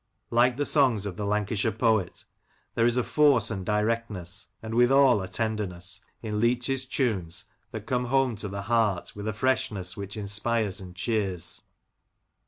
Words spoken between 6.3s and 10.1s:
Leach's tunes that come home to the heart with a freshness